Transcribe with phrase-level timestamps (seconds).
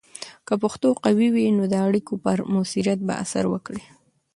[0.47, 3.83] که پښتو قوي وي، نو د اړیکو پر مؤثریت به اثر وکړي.